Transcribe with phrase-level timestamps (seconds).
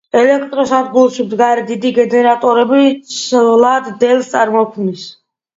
[0.19, 2.81] ელექტროსადგურში მდგარი დიდი გენერატორები
[3.19, 5.07] ცვლად დენს წარმოქმნის.